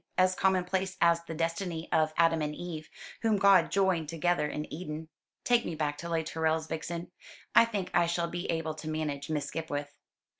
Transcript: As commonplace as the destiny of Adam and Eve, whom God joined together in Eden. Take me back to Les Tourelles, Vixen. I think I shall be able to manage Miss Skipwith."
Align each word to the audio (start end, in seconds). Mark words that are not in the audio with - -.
As 0.17 0.33
commonplace 0.33 0.97
as 0.99 1.23
the 1.25 1.35
destiny 1.35 1.87
of 1.91 2.11
Adam 2.17 2.41
and 2.41 2.55
Eve, 2.55 2.89
whom 3.21 3.37
God 3.37 3.71
joined 3.71 4.09
together 4.09 4.47
in 4.47 4.65
Eden. 4.73 5.09
Take 5.43 5.63
me 5.63 5.75
back 5.75 5.99
to 5.99 6.09
Les 6.09 6.23
Tourelles, 6.23 6.67
Vixen. 6.67 7.11
I 7.53 7.65
think 7.65 7.91
I 7.93 8.07
shall 8.07 8.27
be 8.27 8.49
able 8.49 8.73
to 8.73 8.89
manage 8.89 9.29
Miss 9.29 9.45
Skipwith." 9.45 9.93